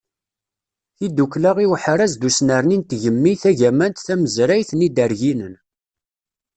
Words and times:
Tidukla 0.97 1.51
i 1.65 1.67
uḥraz 1.73 2.13
d 2.21 2.23
usnerni 2.27 2.77
n 2.79 2.83
tgemmi 2.89 3.33
tagamant 3.41 4.03
tamezrayt 4.07 4.69
n 4.73 4.79
Yiderginen. 4.85 5.55